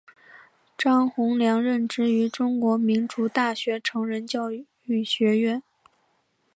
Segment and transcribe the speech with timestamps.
[0.75, 4.65] 张宏良任职于中央民族大学成人教育
[5.05, 5.61] 学院。